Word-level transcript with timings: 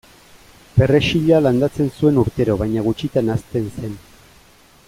Perrexila 0.79 1.41
landatzen 1.47 1.91
zuen 1.99 2.19
urtero 2.23 2.57
baina 2.65 2.87
gutxitan 2.89 3.33
hazten 3.35 3.73
zen. 3.79 3.99